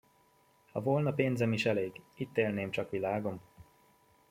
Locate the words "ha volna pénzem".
0.71-1.53